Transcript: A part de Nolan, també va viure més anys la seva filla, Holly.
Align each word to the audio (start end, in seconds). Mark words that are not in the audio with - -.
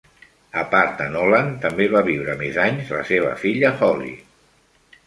A 0.61 0.63
part 0.71 0.95
de 1.01 1.07
Nolan, 1.17 1.51
també 1.67 1.87
va 1.97 2.03
viure 2.09 2.37
més 2.41 2.59
anys 2.65 2.91
la 2.99 3.05
seva 3.13 3.39
filla, 3.45 3.77
Holly. 3.89 4.15